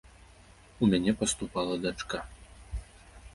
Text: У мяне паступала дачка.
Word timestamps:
У 0.81 0.89
мяне 0.93 1.13
паступала 1.19 1.77
дачка. 1.85 2.19